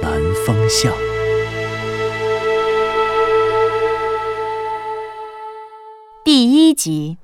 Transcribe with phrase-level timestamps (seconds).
[0.00, 0.92] 南风向》
[6.24, 7.16] 第一集。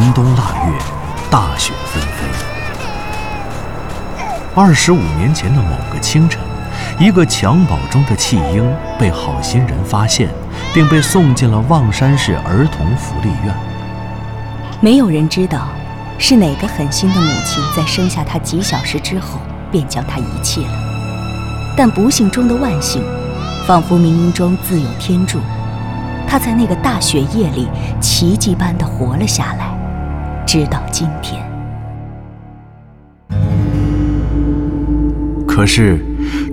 [0.00, 0.78] 寒冬腊月，
[1.28, 2.24] 大雪纷飞。
[4.54, 6.40] 二十五年前的某个清晨，
[7.00, 8.64] 一个襁褓中的弃婴
[8.96, 10.28] 被好心人发现，
[10.72, 13.52] 并被送进了望山市儿童福利院。
[14.80, 15.66] 没有人知道，
[16.16, 19.40] 是哪个狠心的母亲在生下他几小时之后
[19.72, 20.70] 便将他遗弃了。
[21.76, 23.02] 但不幸中的万幸，
[23.66, 25.40] 仿佛冥冥中自有天助，
[26.24, 27.66] 他在那个大雪夜里
[28.00, 29.76] 奇迹般的活了下来。
[30.48, 31.44] 直到今天，
[35.46, 35.98] 可是，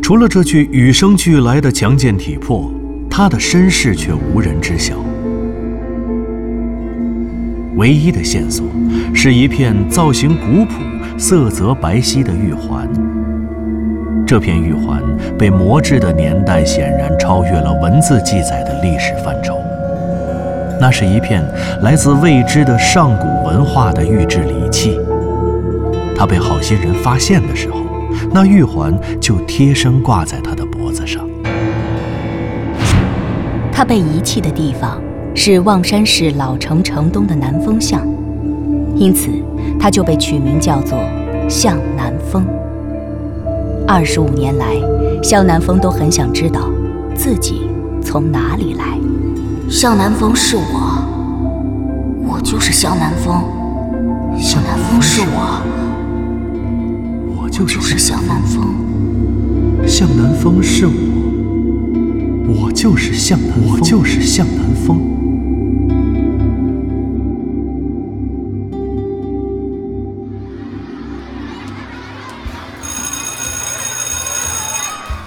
[0.04, 2.70] 除了这具与生俱来的强健体魄，
[3.10, 4.96] 他的身世却无人知晓。
[7.78, 8.68] 唯一的线索
[9.14, 10.74] 是一片造型古朴、
[11.18, 12.86] 色泽白皙的玉环。
[14.28, 15.02] 这片玉环
[15.40, 19.55] 被磨制的年代显然超越了文字记载的历史范畴。
[20.80, 21.44] 那是一片
[21.82, 25.00] 来自未知的上古文化的玉制礼器。
[26.18, 27.80] 他被好心人发现的时候，
[28.32, 31.28] 那玉环就贴身挂在他的脖子上。
[33.72, 35.02] 他被遗弃的地方
[35.34, 38.08] 是望山市老城城东的南风巷，
[38.96, 39.30] 因此
[39.78, 40.98] 他就被取名叫做
[41.50, 42.46] 向南风。
[43.86, 44.66] 二十五年来，
[45.22, 46.70] 向南风都很想知道
[47.14, 47.70] 自己
[48.02, 48.98] 从哪里来。
[49.70, 50.64] 向南风是我，
[52.24, 53.44] 我就是向南风。
[54.40, 55.62] 向南风是我，
[57.36, 58.74] 我就是向南风。
[59.88, 60.94] 向南风是我，
[62.48, 63.72] 我就是向南风。
[63.72, 65.02] 我就是向南风。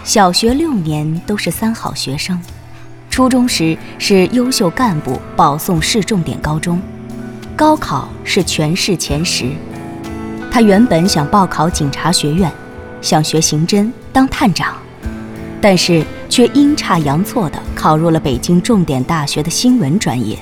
[0.05, 2.41] 小学六年都是三好学生。
[3.19, 6.81] 初中时是优秀干部保送市重点高中，
[7.57, 9.51] 高考是全市前十。
[10.53, 12.49] 他原本想报考警察学院，
[13.03, 14.77] 想学刑侦当探长，
[15.61, 20.39] 但是却阴差阳错地考入了北京重点大学的新闻专业。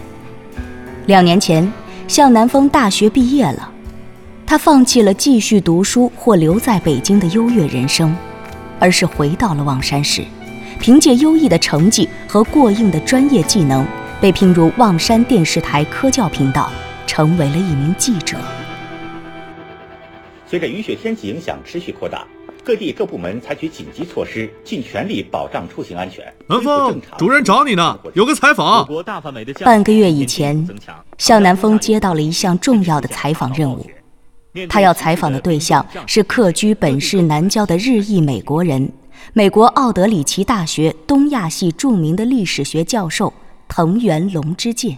[1.07, 1.73] 两年前，
[2.07, 3.71] 向南风大学毕业了，
[4.47, 8.15] 他放弃了继续读书或留在北京的优越人生，
[8.79, 10.23] 而是回到了望山市。
[10.81, 13.87] 凭借优异的成绩和过硬的专业技能，
[14.21, 16.71] 被聘入望山电视台科教频道，
[17.07, 18.37] 成为了一名记者。
[20.47, 22.25] 随着雨雪天气影响持续扩大，
[22.63, 26.25] 各地各部门采取紧急措施，尽全力保障出行安全。
[26.49, 28.87] 南风，主任找你呢，有个采访。
[29.65, 30.69] 半个月以前，
[31.19, 33.85] 向南风接到了一项重要的采访任务，
[34.69, 38.89] 他要采访的对象是客居本市南郊的日裔美国人。
[39.33, 43.33] 美国奥德里奇大学东亚系著名的历史学教授
[43.69, 44.97] 藤原龙之介。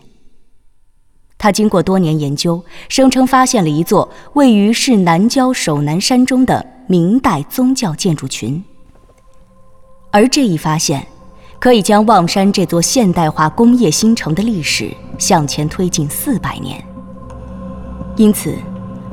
[1.37, 8.63] 他经过多年研究，声称发现了一座位于市南郊首南山中的明代宗教建筑群。
[10.10, 11.07] 而这一发现，
[11.60, 16.84] 可以将望山这座现代化工业新城的历史向前推进四百年。
[18.16, 18.57] 因此，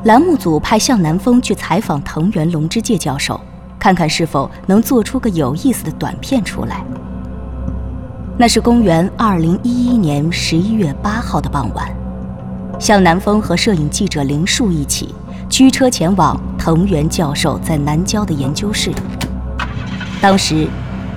[0.06, 3.40] 栏目组派向南风去采访藤原龙之介教授。
[3.86, 6.84] 看看是否能做出个有意思的短片出来。
[8.36, 11.88] 那是公元二零一一年十一月八号的傍晚，
[12.80, 15.14] 向南风和摄影记者林树一起
[15.52, 18.92] 驱车前往藤原教授在南郊的研究室。
[20.20, 20.68] 当时，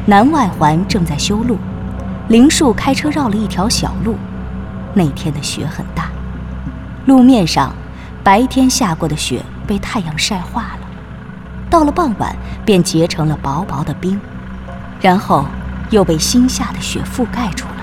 [0.05, 1.57] 南外环正在修路，
[2.29, 4.15] 林树开车绕了一条小路。
[4.93, 6.11] 那天的雪很大，
[7.07, 7.75] 路面上
[8.23, 10.78] 白天下过的雪被太阳晒化了，
[11.71, 12.35] 到了傍晚
[12.65, 14.21] 便结成了薄薄的冰，
[15.01, 15.45] 然后
[15.91, 17.75] 又被新下的雪覆盖住了。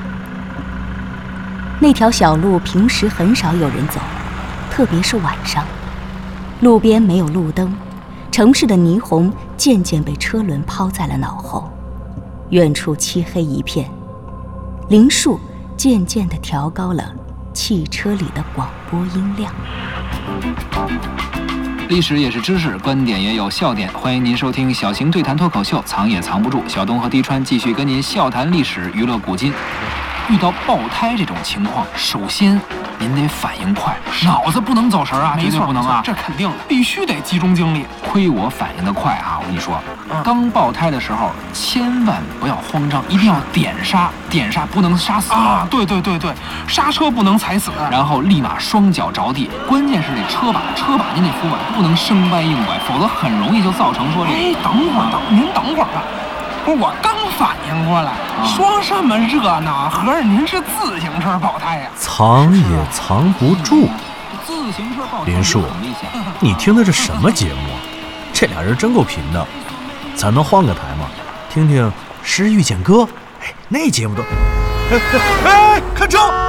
[1.79, 3.99] 那条小路平时很少有人走，
[4.71, 5.63] 特别是晚上，
[6.61, 7.75] 路边没有路灯，
[8.31, 11.69] 城市的霓虹渐渐被车轮抛在了脑后，
[12.49, 13.89] 远处漆黑一片。
[14.87, 15.39] 林树
[15.75, 17.13] 渐渐地调高了
[17.53, 19.51] 汽车里的广播音量。
[21.87, 26.63] 历史也是知识，观点也有笑点，欢迎您收听小型对谈脱口秀，藏也藏不住。
[26.67, 29.53] 小东和滴川继续跟您笑谈历史，娱乐古今。
[30.27, 32.59] 遇到爆胎这种情况，首先
[32.97, 37.85] 您得反应快，脑子不能走神啊，绝对不能啊，这肯定的必须得集中精力。
[38.01, 39.37] 亏我反应的快啊！
[39.39, 39.79] 我跟你说，
[40.23, 45.67] 刚爆胎的时候千万不要慌张，一定要点刹，点刹不能刹死啊！
[45.69, 46.33] 对对对对，
[46.67, 54.31] 刹车不能踩死，然后立马双脚着地，关键是这车把，车把您得扶稳，不能生掰硬拐，否则很容易就造成说这。
[54.31, 56.01] 哎，等会儿，等您等会儿啊！
[56.73, 58.13] 我刚反应过来，
[58.43, 59.87] 说什么热闹？
[59.89, 61.89] 合着您是自行车爆胎呀？
[61.97, 63.87] 藏也藏不住。
[64.45, 65.63] 自行车爆胎，林树，
[66.39, 67.69] 你听的这什么节目？
[68.33, 69.45] 这俩人真够贫的。
[70.15, 71.05] 咱能换个台吗？
[71.49, 71.87] 听听
[72.23, 72.93] 《诗遇见歌》。
[73.43, 74.23] 哎，那节目都……
[75.45, 76.44] 哎哎，看车！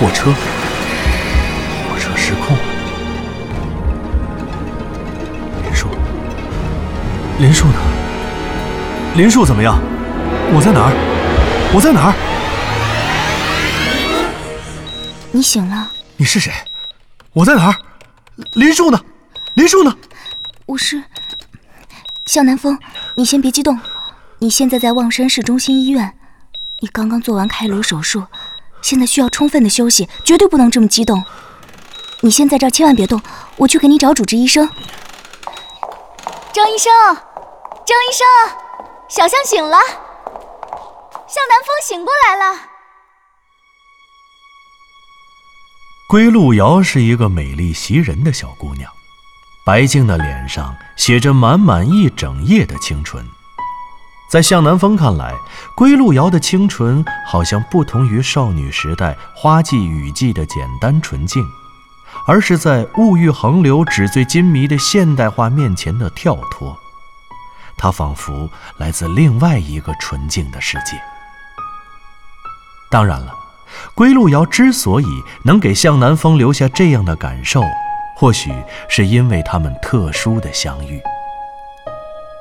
[0.00, 0.32] 货车，
[1.86, 2.62] 货车失控了。
[5.62, 5.88] 林树，
[7.38, 7.74] 林树呢？
[9.14, 9.78] 林树怎么样？
[10.54, 10.92] 我在哪儿？
[11.74, 12.14] 我在哪儿？
[15.32, 15.90] 你醒了？
[16.16, 16.50] 你是谁？
[17.34, 17.76] 我在哪儿？
[18.54, 18.98] 林树呢？
[19.52, 19.94] 林树呢？
[20.64, 21.02] 我是
[22.24, 22.78] 向南风。
[23.16, 23.78] 你先别激动，
[24.38, 26.14] 你现在在望山市中心医院，
[26.78, 28.24] 你刚刚做完开颅手术。
[28.82, 31.22] 现在需要充分的休息，绝对不能这么激动。
[32.20, 33.20] 你先在这儿，千万别动，
[33.56, 34.68] 我去给你找主治医生。
[36.52, 38.26] 张医生，张医生，
[39.08, 39.78] 小象醒了，
[41.26, 42.58] 向南风醒过来了。
[46.08, 48.90] 归路遥是一个美丽袭人的小姑娘，
[49.64, 53.24] 白净的脸上写着满满一整夜的清纯。
[54.30, 55.34] 在向南风看来，
[55.74, 61.44] 归路遥的清纯好像不同于少女时代花季雨季的简单纯净，
[62.28, 66.78] 而是在物欲横流、纸醉金迷的现代化面前的跳脱。
[67.76, 70.96] 它仿佛来自另外一个纯净的世界。
[72.88, 73.34] 当然了，
[73.96, 75.06] 归路遥之所以
[75.42, 77.64] 能给向南风留下这样的感受，
[78.14, 78.54] 或许
[78.88, 81.02] 是因为他们特殊的相遇。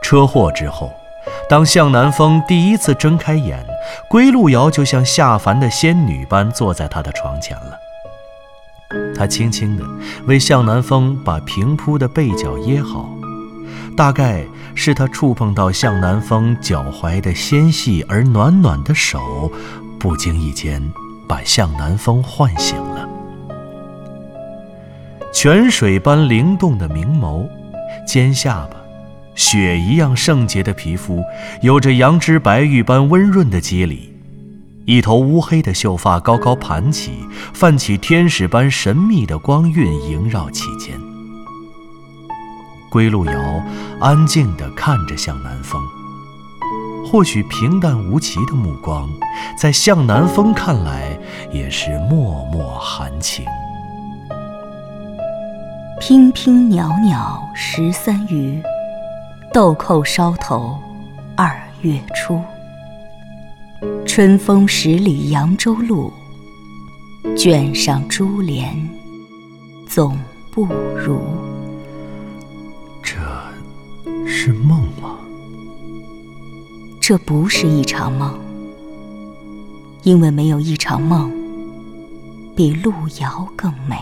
[0.03, 0.93] 车祸之后。
[1.49, 3.65] 当向南风第一次睁开眼，
[4.09, 7.79] 归路遥就像下凡的仙女般坐在他的床前了。
[9.15, 9.83] 他轻轻地
[10.25, 13.09] 为向南风把平铺的被角掖好，
[13.95, 14.43] 大概
[14.73, 19.51] 是他触碰到向南风脚踝的纤细而暖暖的手，
[19.99, 20.81] 不经意间
[21.27, 23.07] 把向南风唤醒了。
[25.31, 27.47] 泉水般灵动的明眸，
[28.07, 28.78] 尖下巴。
[29.39, 31.23] 雪一样圣洁的皮肤，
[31.61, 34.13] 有着羊脂白玉般温润的肌理，
[34.85, 37.13] 一头乌黑的秀发高高盘起，
[37.53, 40.93] 泛起天使般神秘的光晕萦绕其间。
[42.91, 43.33] 归路遥
[44.01, 45.81] 安静地看着向南风，
[47.09, 49.09] 或许平淡无奇的目光，
[49.57, 51.17] 在向南风看来
[51.49, 52.09] 也是脉
[52.51, 53.45] 脉含情。
[56.01, 58.61] 娉娉袅袅十三余。
[59.51, 60.77] 豆蔻梢头，
[61.35, 62.39] 二月初。
[64.05, 66.13] 春风十里扬州路，
[67.35, 68.87] 卷上珠帘
[69.87, 70.15] 总
[70.51, 71.19] 不如。
[73.01, 73.17] 这
[74.27, 75.17] 是梦吗？
[77.01, 78.37] 这不是一场梦，
[80.03, 81.31] 因为没有一场梦
[82.55, 83.97] 比路遥更美。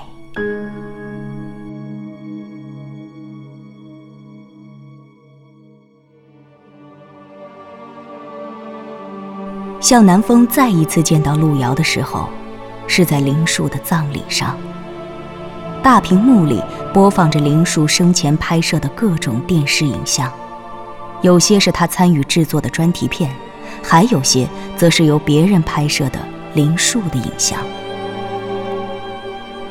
[9.88, 12.28] 向南风再一次见到路遥的时候，
[12.88, 14.54] 是在林树的葬礼上。
[15.82, 16.62] 大屏幕里
[16.94, 20.30] 播放着林树生前拍摄的各种电视影像，
[21.22, 23.34] 有些是他参与制作的专题片，
[23.82, 26.20] 还有些则是由别人拍摄的
[26.54, 27.58] 林树的影像。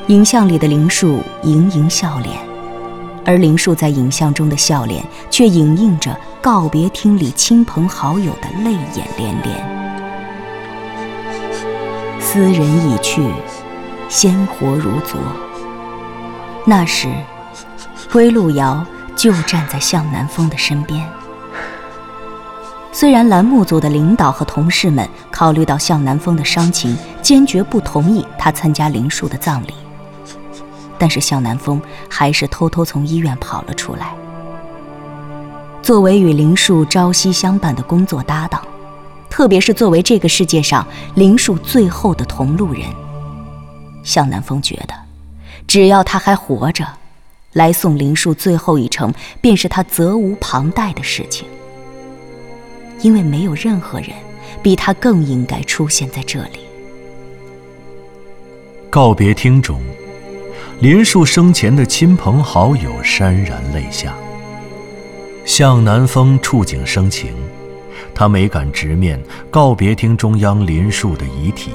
[0.07, 2.39] 影像里的林树盈盈笑脸，
[3.23, 9.86] 而林树在影像中的笑脸却影映着告别厅里亲朋好友的泪眼连连。
[12.37, 13.27] 斯人已去，
[14.11, 15.19] 鲜活如昨。
[16.67, 17.09] 那时，
[18.13, 18.85] 归路遥
[19.17, 21.03] 就站在向南风的身边。
[22.93, 29.73] 虽然栏目组的领导和同事们考虑到向南风的伤情，坚决不同意他参加林树的葬礼，
[30.99, 34.13] 但是向南风还是偷偷从医院跑了出来。
[35.81, 38.61] 作为与林树朝夕相伴的工作搭档，
[39.37, 42.85] 特别是作为这个世界上林树最后的同路人，
[44.03, 44.95] 向南风觉得，
[45.67, 46.89] 只要他还活着，
[47.53, 49.13] 来送林树最后一程，
[49.43, 51.47] 便是他责无旁贷的事情。
[53.03, 54.09] 因为没有任何人
[54.63, 56.61] 比他更应该出现在这里。
[58.89, 59.83] 告别厅中，
[60.81, 64.15] 林树生前的亲朋好友潸然泪下。
[65.45, 67.37] 向南风触景生情，
[68.17, 71.71] 他没敢直面告别厅中央林树的遗体，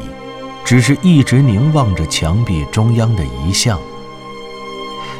[0.65, 3.79] 只是一直凝望着墙壁中央的遗像。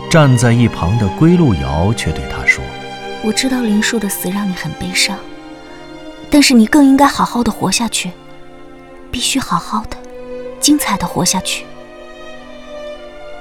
[0.10, 2.64] 站在一旁的归路遥却对他说
[3.24, 5.16] ：“我知道林树的死让你很悲伤。”
[6.32, 8.10] 但是你更应该好好的活下去，
[9.12, 9.98] 必须好好的、
[10.60, 11.66] 精彩的活下去，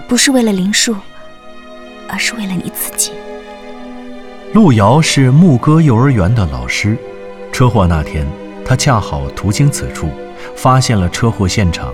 [0.07, 0.95] 不是为了林树，
[2.09, 3.13] 而是为了你自己。
[4.53, 6.99] 路遥是牧歌幼儿园的老师，
[7.61, 8.27] 车祸那天，
[8.65, 10.09] 他恰好途经此处，
[10.57, 11.93] 发现了车祸现场。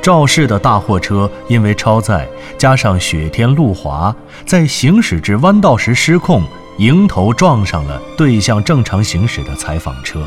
[0.00, 4.14] 肇事的大货车因为超载，加上雪天路滑，
[4.46, 6.44] 在行驶至弯道时失控。
[6.76, 10.20] 迎头撞上了对向正常行驶的采访车。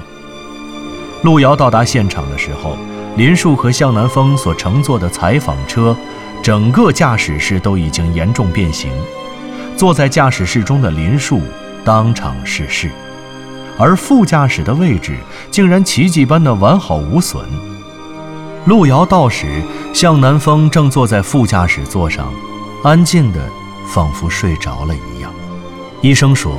[1.23, 2.75] 路遥到达现场的时候，
[3.15, 5.95] 林树和向南风所乘坐的采访车，
[6.43, 8.91] 整个驾驶室都已经严重变形。
[9.77, 11.39] 坐在驾驶室中的林树
[11.85, 12.91] 当场逝世，
[13.77, 15.17] 而副驾驶的位置
[15.49, 17.43] 竟然奇迹般的完好无损。
[18.65, 19.61] 路遥到时，
[19.93, 22.31] 向南风正坐在副驾驶座上，
[22.83, 23.39] 安静的
[23.87, 25.31] 仿佛睡着了一样。
[26.01, 26.53] 医生说，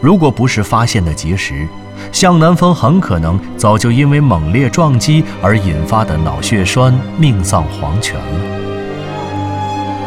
[0.00, 1.66] 如果不是发现的及时，
[2.12, 8.60] 向南风很可能早就因为猛烈撞击而引发的脑血栓命丧黄泉了。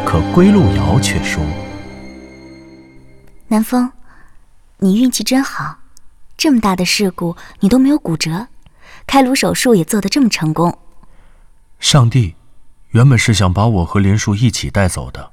[0.04, 1.42] 可归路遥却说
[3.48, 3.90] ：“南风，
[4.78, 5.76] 你运气真好，
[6.44, 8.48] 这么大的事故你都没有骨折，
[9.06, 10.78] 开颅手术也做得这么成功。
[11.78, 12.34] 上帝，
[12.90, 15.30] 原本是想把我和林树一起带走的，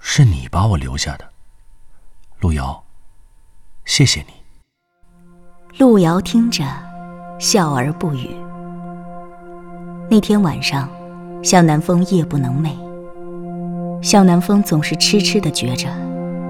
[0.00, 1.28] 是你把我留下的。”
[2.40, 2.82] 路遥，
[3.84, 4.32] 谢谢你。
[5.76, 6.64] 路遥听着，
[7.38, 8.34] 笑而不语。
[10.10, 10.88] 那天晚上，
[11.42, 12.70] 向南风夜不能寐。
[14.02, 15.94] 向南风总是痴痴的觉着，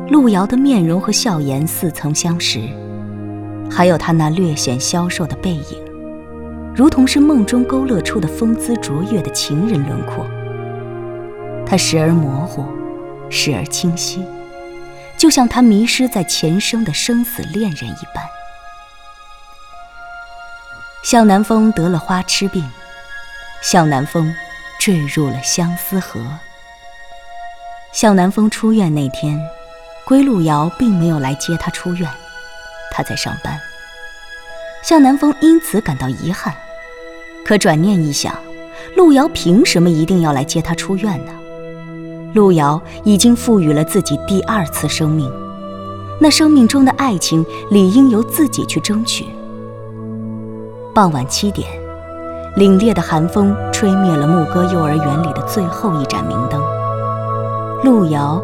[0.08, 2.60] 路遥的面容和笑颜似曾相识，
[3.70, 5.84] 还有他那略显消瘦的背影，
[6.74, 10.26] 如同是梦中勾勒出的风姿卓越的情人轮廓。
[11.64, 12.64] 他时而模糊，
[13.30, 14.24] 时而清晰。
[15.16, 18.24] 就像他迷失在前生的生死恋人一般。
[21.02, 22.66] 向南风得了花痴病，
[23.62, 24.34] 向南风
[24.78, 26.20] 坠入了相思河。
[27.92, 29.38] 向南风出院那天，
[30.06, 32.10] 归路遥并没有来接他出院，
[32.90, 33.58] 他在上班。
[34.82, 36.54] 向南风因此感到遗憾，
[37.44, 38.34] 可转念一想，
[38.96, 41.32] 路遥凭什么一定要来接他出院呢？
[42.32, 45.30] 路遥已经赋予了自己第二次生命，
[46.20, 49.26] 那生命中的爱情理应由自己去争取。
[50.94, 51.68] 傍晚七点，
[52.56, 56.62] 凛冽的寒风吹灭了牧歌幼儿园里的最后一盏明灯。
[57.84, 58.42] 路遥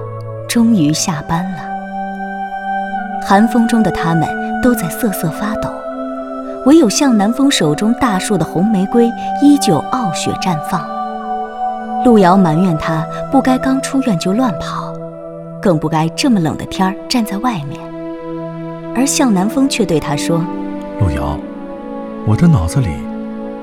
[0.48, 1.58] 终于下班了。
[3.26, 4.28] 寒风中的他们
[4.66, 5.70] 都在瑟瑟发抖，
[6.64, 9.08] 唯有向南风手中大树的红玫瑰
[9.40, 10.84] 依旧傲雪绽放。
[12.04, 14.92] 路遥埋怨他不该刚出院就乱跑，
[15.62, 17.80] 更不该这么冷的天儿站在外面。
[18.96, 20.38] 而向南风却对他说
[20.98, 21.38] ：“路遥，
[22.26, 22.88] 我的脑子里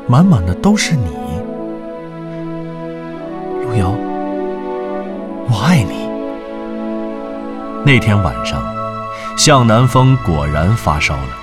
[0.07, 1.07] 满满的都是你。
[3.65, 3.93] 路遥，
[5.49, 6.07] 我爱你。”
[7.85, 8.63] 那天晚上，
[9.37, 11.37] 向南风果然发烧了。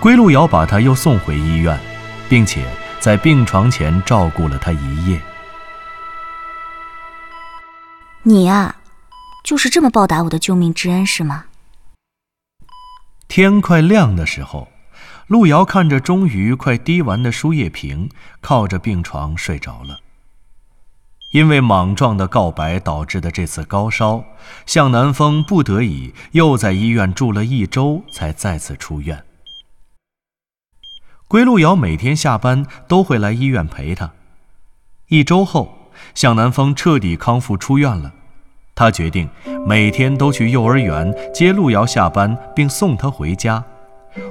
[0.00, 1.78] 归路遥把他又送回医院，
[2.28, 2.66] 并且
[3.00, 5.20] 在病床前照顾了他一夜。
[8.22, 8.74] 你呀，
[9.42, 11.44] 就是这么报答我的救命之恩是吗？
[13.28, 14.68] 天快亮的时候，
[15.26, 18.08] 路遥看着终于快滴完的输液瓶，
[18.40, 20.00] 靠着病床睡着了。
[21.34, 24.22] 因为莽撞的告白导致的这次高烧，
[24.66, 29.24] 向南风不得已又在医院住了一周，才再次出院。
[31.26, 34.12] 归路遥每天下班都会来医院陪他。
[35.08, 38.12] 一周后，向南风彻底康复出院了，
[38.76, 39.28] 他决定
[39.66, 43.64] 每天都去幼儿园接路遥下班，并送他回家。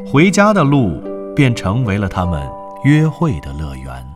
[0.09, 1.03] 回家的路
[1.35, 2.49] 便成为了他们
[2.85, 4.07] 约会的乐园。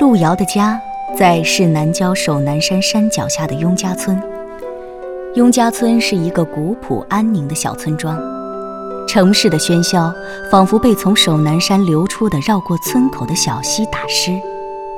[0.00, 0.80] 路遥的家。
[1.14, 4.20] 在市南郊首南山山脚下的雍家村，
[5.34, 8.18] 雍家村是一个古朴安宁的小村庄。
[9.06, 10.12] 城市的喧嚣
[10.50, 14.32] 仿佛被从首南山流出的绕过村口的小溪打湿，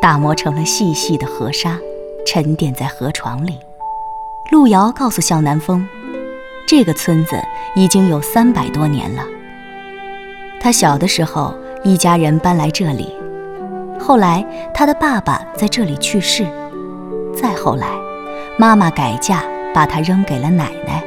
[0.01, 1.77] 打磨成了细细的河沙，
[2.25, 3.59] 沉淀在河床里。
[4.53, 5.85] 路遥告诉向南风，
[6.69, 7.37] 这个村子
[7.75, 9.25] 已经有三百多年了。
[10.61, 11.53] 他小的时候，
[11.83, 13.13] 一家人搬来这里。
[13.99, 16.45] 后来，他的爸爸在这里去世，
[17.35, 17.87] 再后来，
[18.59, 21.03] 妈妈改嫁，把他扔给了奶奶。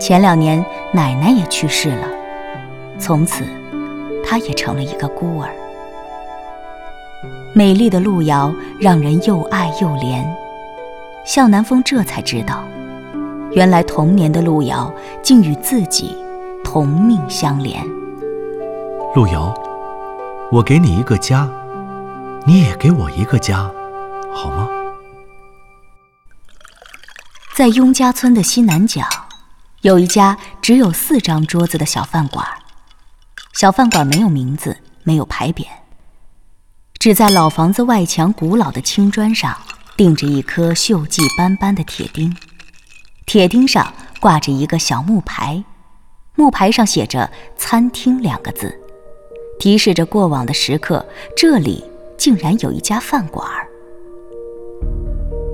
[0.00, 2.08] 前两年，奶奶也去世了，
[2.98, 3.44] 从此，
[4.24, 5.48] 他也成了一个孤儿。
[7.54, 10.24] 美丽的路遥让人又爱又怜，
[11.24, 12.64] 向南风这才知道，
[13.52, 14.92] 原来童年的路遥
[15.22, 16.16] 竟与自己
[16.64, 17.80] 同命相连。
[19.14, 19.54] 路遥。
[20.52, 21.48] 我给你一个家，
[22.46, 23.70] 你也给我一个家，
[24.34, 24.68] 好吗？
[27.54, 29.02] 在雍家村的西南角，
[29.80, 32.46] 有一家只有四张桌子的小饭馆。
[33.54, 35.64] 小饭馆没有名字，没有牌匾，
[36.98, 39.56] 只在老房子外墙古老的青砖上
[39.96, 42.36] 钉着一颗锈迹斑斑的铁钉，
[43.24, 43.90] 铁钉上
[44.20, 45.64] 挂着一个小木牌，
[46.34, 48.78] 木牌上写着“餐厅”两个字。
[49.62, 51.84] 提示着过往的时刻，这里
[52.16, 53.46] 竟然有一家饭馆。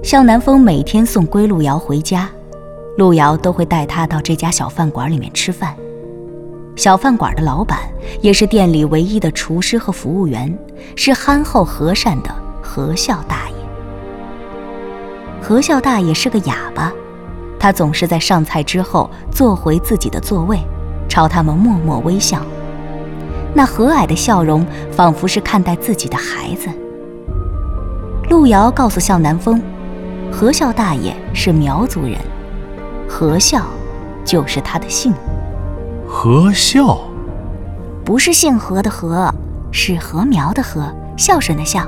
[0.03, 2.27] 向南风每天送归路遥回家，
[2.97, 5.77] 路遥都会带他到这家小饭馆里面吃饭。
[6.75, 7.81] 小饭馆的老板
[8.23, 10.59] 也是店里唯一的厨师和服务员，
[10.97, 13.57] 是憨厚和善的何笑大爷。
[15.43, 16.91] 何笑大爷是个哑巴，
[17.61, 20.59] 他总是在上菜之后坐回自己的座位，
[21.11, 22.43] 朝他们默默微笑。
[23.59, 26.69] 那和蔼的笑容，仿佛是看待自己的孩子。
[28.31, 29.61] 路遥告诉向南风，
[30.31, 32.17] 何笑大爷是苗族人，
[33.09, 33.67] 何笑
[34.25, 35.13] 就是他的姓。
[36.07, 37.01] 何笑，
[38.05, 39.29] 不是姓何的何，
[39.73, 41.85] 是禾苗的禾，孝顺的孝。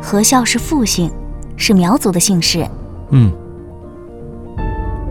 [0.00, 1.12] 何笑是父姓，
[1.58, 2.66] 是苗族的姓氏。
[3.10, 3.30] 嗯，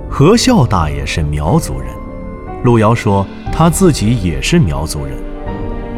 [0.09, 1.89] 何笑大爷是苗族人。
[2.63, 5.15] 路遥说他自己也是苗族人。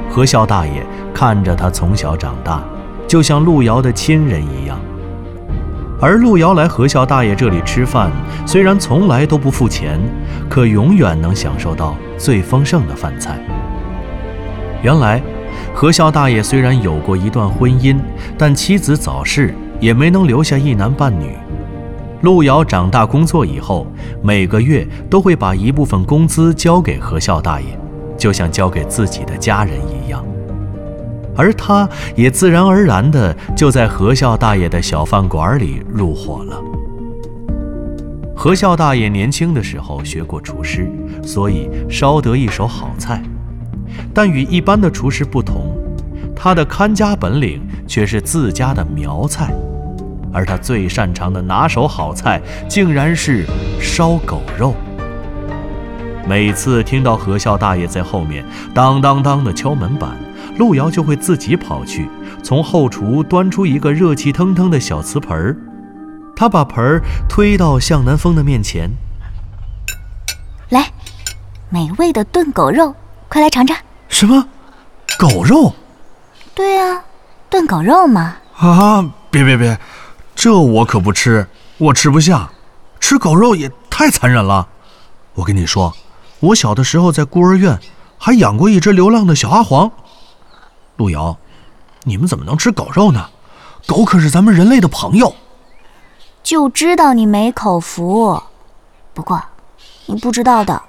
[0.10, 2.64] 何笑大爷看着他从小长大，
[3.08, 4.80] 就像路遥的亲人一样。
[6.02, 8.10] 而路遥来何笑大爷这里吃饭，
[8.46, 10.00] 虽然从来都不付钱，
[10.50, 13.38] 可永远能享受到最丰盛的饭菜。
[14.82, 15.22] 原来，
[15.74, 17.98] 何笑大爷虽然有过一段婚姻，
[18.38, 21.38] 但妻子早逝，也没能留下一男半女。
[22.22, 23.86] 路遥长大工作以后，
[24.24, 27.68] 每个月都会把一部分工资交给何笑大爷。
[28.18, 29.99] 就像交给自己的家人一样，
[31.40, 36.62] 而他也自然而然的就在何笑大爷的小饭馆里入伙了。
[38.36, 40.92] 何笑大爷年轻的时候学过厨师，
[41.24, 43.24] 所以烧得一手好菜，
[44.14, 45.74] 但与一般的厨师不同，
[46.36, 49.54] 他的看家本领却是自家的苗菜，
[50.34, 53.46] 而他最擅长的拿手好菜，竟然是
[53.80, 54.76] 烧狗肉。
[56.28, 60.12] 每次听到何笑大爷在后面当当当的敲门板，
[60.60, 62.10] 路遥就会自己跑去，
[62.44, 65.58] 从后厨端出一个热气腾腾的小瓷盆儿。
[66.36, 68.90] 他把盆儿推到向南风的面前，
[70.68, 70.92] 来，
[71.70, 72.94] 美味的炖狗肉，
[73.30, 73.76] 快来尝尝。
[74.10, 74.46] 什么？
[75.18, 75.74] 狗肉？
[76.54, 77.02] 对啊，
[77.50, 78.36] 炖狗肉嘛。
[78.58, 79.10] 啊！
[79.32, 79.80] 别别别，
[80.36, 82.50] 这我可不吃，我吃不下，
[83.00, 84.68] 吃狗肉也太残忍了。
[85.36, 85.94] 我跟你说。
[86.42, 87.78] 我小的时候在孤儿院，
[88.18, 89.92] 还养过一只流浪的小阿黄。
[91.00, 91.38] 陆瑶，
[92.04, 93.30] 你们怎么能吃狗肉呢？
[93.88, 95.34] 狗可是咱们人类的朋友。
[96.44, 98.44] 就知道你没口福。
[99.14, 99.42] 不过，
[100.08, 100.84] 你不知道的，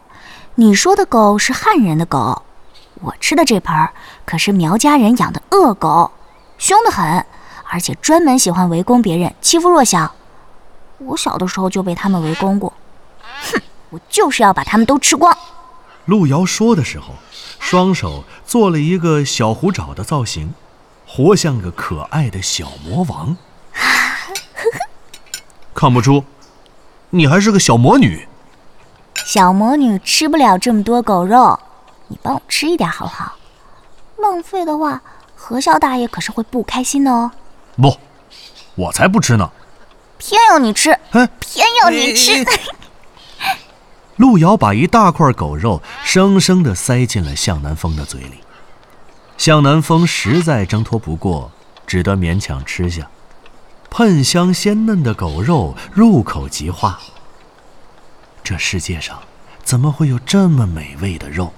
[0.57, 2.43] 你说的狗是汉人的狗，
[3.03, 3.89] 我吃的这盆
[4.25, 6.11] 可是苗家人养的恶狗，
[6.59, 7.25] 凶得很，
[7.71, 10.13] 而且专门喜欢围攻别人，欺负弱小。
[10.99, 12.73] 我小的时候就被他们围攻过。
[13.53, 13.63] 哼！
[13.91, 15.33] 我就是要把他们都吃光。
[16.11, 17.15] 路遥说的时候，
[17.61, 20.53] 双手做了一个小虎爪的造型，
[21.07, 23.37] 活像个可爱的小魔王。
[25.73, 26.25] 看不出，
[27.11, 28.27] 你还是个小魔女。
[29.25, 31.61] 小魔女吃不了这么多狗肉，
[32.09, 33.37] 你帮我吃一点好不好？
[34.19, 35.01] 浪费的话，
[35.37, 37.31] 何笑大爷可是会不开心的哦。
[37.81, 37.97] 不，
[38.75, 39.49] 我才不吃呢。
[40.19, 40.99] 偏要你吃，
[41.39, 42.45] 偏要你吃。
[44.21, 48.35] 路遥把一大块狗肉生生地塞进了向南风的嘴里，
[49.39, 51.51] 向南风实在挣脱不过，
[51.87, 53.09] 只得勉强吃下。
[53.89, 57.01] 喷香鲜嫩的狗肉入口即化。
[58.45, 59.19] 这世界上
[59.63, 61.55] 怎么会有这么美味的肉？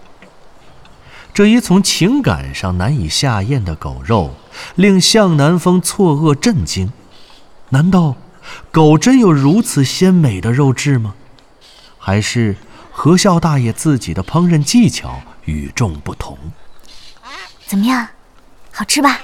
[1.35, 4.37] 这一从情感上难以下咽的狗肉，
[4.77, 6.93] 令向南风错愕震惊。
[7.71, 8.15] 难道
[8.71, 11.15] 狗真有如此鲜美的肉质吗？
[12.05, 12.57] 还是
[12.91, 16.37] 何笑大爷自己的烹饪技巧与众不同。
[17.65, 18.09] 怎么样，
[18.73, 19.21] 好吃吧？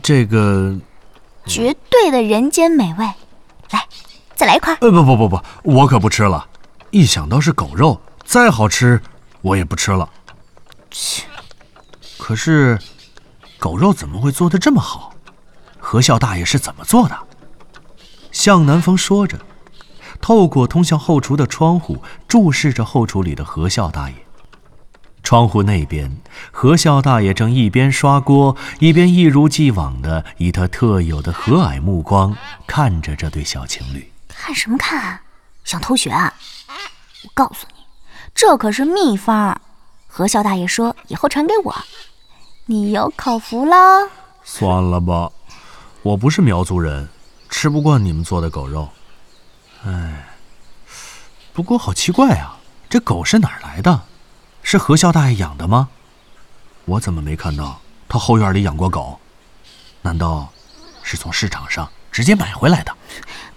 [0.00, 0.78] 这个
[1.46, 3.04] 绝对的人间美味。
[3.70, 3.84] 来，
[4.36, 4.72] 再来一块。
[4.80, 6.46] 呃，不不不不，我可不吃了。
[6.92, 9.02] 一想到是狗肉，再好吃
[9.40, 10.08] 我也不吃了。
[10.92, 11.24] 切！
[12.18, 12.78] 可是，
[13.58, 15.12] 狗肉怎么会做的这么好？
[15.80, 17.18] 何笑大爷是怎么做的？
[18.30, 19.36] 向南风说着。
[20.20, 24.16] 透过通向后厨的窗户，注视着后厨里的何笑大爷。
[25.22, 26.16] 窗户那边，
[26.50, 34.10] 何笑大爷正一边刷锅，一边一如既往的以他特有的和蔼目光看着这对小情侣。
[34.28, 35.20] 看什么看？
[35.62, 36.32] 想偷学啊？
[37.22, 37.82] 我告诉你，
[38.34, 39.60] 这可是秘方。
[40.08, 41.76] 何笑大爷说以后传给我，
[42.66, 43.76] 你有口福了。
[44.42, 45.30] 算了吧，
[46.02, 47.08] 我不是苗族人，
[47.50, 48.88] 吃不惯你们做的狗肉。
[49.86, 50.26] 哎，
[51.52, 52.56] 不过好奇怪啊，
[52.88, 54.02] 这狗是哪儿来的？
[54.62, 55.88] 是何笑大爷养的吗？
[56.84, 59.18] 我怎么没看到他后院里养过狗？
[60.02, 60.48] 难道
[61.02, 62.94] 是从市场上直接买回来的？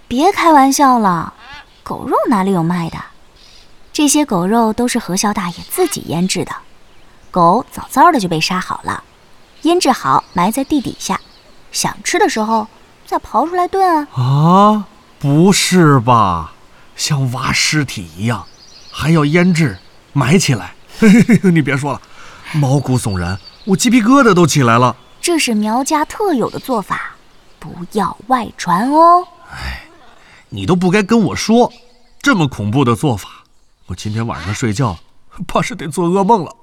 [0.08, 1.34] 别开玩笑了，
[1.84, 2.98] 狗肉哪里有卖的？
[3.92, 6.56] 这些狗肉都是何笑大爷自己腌制的。
[7.32, 9.04] 狗早早的就被杀好了，
[9.64, 11.20] 腌制好埋在地底下，
[11.72, 12.68] 想吃的时候
[13.06, 14.08] 再刨出来炖啊。
[14.14, 14.88] 啊。
[15.24, 16.52] 不是吧，
[16.98, 18.46] 像挖尸体一样，
[18.92, 19.78] 还要腌制、
[20.12, 20.76] 埋起来？
[21.50, 22.02] 你别说了，
[22.52, 24.94] 毛骨悚然，我鸡皮疙瘩都起来了。
[25.22, 27.16] 这是苗家特有的做法，
[27.58, 29.26] 不要外传哦。
[29.50, 29.86] 哎，
[30.50, 31.72] 你都不该跟我说，
[32.22, 33.46] 这么恐怖的做法，
[33.88, 34.98] 我今天晚上睡觉
[35.48, 36.54] 怕是得做噩梦了。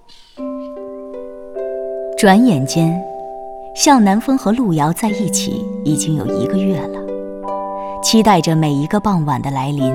[2.18, 3.03] 转眼间，
[3.75, 7.00] 向南风和路遥在一起已经有一个月了。
[8.03, 9.95] 期待着每一个傍晚的来临，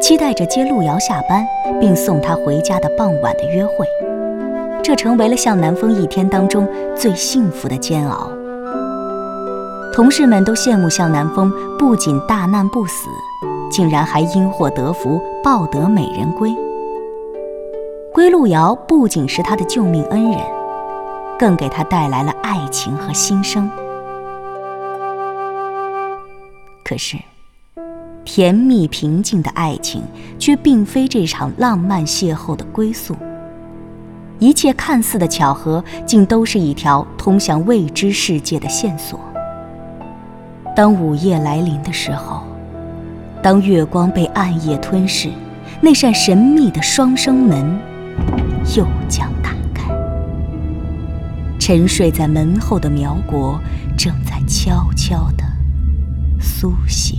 [0.00, 1.46] 期待着接路遥下班
[1.78, 3.86] 并送他回家的傍晚的约会，
[4.82, 8.26] 这成为了向南风一天当中最幸福的煎熬。
[9.92, 13.08] 同事们都羡慕向南风，不仅大难不死，
[13.70, 16.50] 竟然还因祸得福，抱得美人归。
[18.14, 20.40] 归路遥不仅是他的救命恩人，
[21.38, 23.70] 更给他带来了爱情和新生。
[26.82, 27.18] 可是。
[28.24, 30.02] 甜蜜平静的爱情，
[30.38, 33.16] 却并非这场浪漫邂逅的归宿。
[34.38, 39.20] 一切看似的巧合，竟都是一条通向未知世界的线索。
[40.74, 42.42] 当午夜来临的时候，
[43.42, 45.30] 当月光被暗夜吞噬，
[45.80, 47.78] 那扇神秘的双生门
[48.76, 49.88] 又将打开。
[51.58, 53.60] 沉睡在门后的苗国，
[53.96, 55.44] 正在悄悄地
[56.40, 57.18] 苏醒。